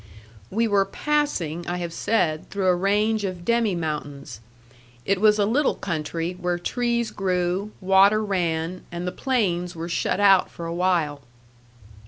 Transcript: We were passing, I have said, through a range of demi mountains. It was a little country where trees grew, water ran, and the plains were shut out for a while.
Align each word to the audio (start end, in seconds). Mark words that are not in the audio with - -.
We 0.49 0.67
were 0.67 0.83
passing, 0.85 1.67
I 1.67 1.77
have 1.77 1.93
said, 1.93 2.49
through 2.49 2.65
a 2.65 2.75
range 2.75 3.23
of 3.23 3.45
demi 3.45 3.75
mountains. 3.75 4.39
It 5.05 5.21
was 5.21 5.37
a 5.37 5.45
little 5.45 5.75
country 5.75 6.31
where 6.41 6.57
trees 6.57 7.11
grew, 7.11 7.71
water 7.79 8.23
ran, 8.25 8.81
and 8.91 9.05
the 9.05 9.11
plains 9.11 9.75
were 9.75 9.87
shut 9.87 10.19
out 10.19 10.49
for 10.49 10.65
a 10.65 10.73
while. 10.73 11.21